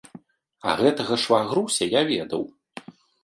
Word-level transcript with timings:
А 0.69 0.73
гэтага 0.79 1.17
швагруся 1.25 1.83
я 1.91 2.01
ведаў. 2.13 2.43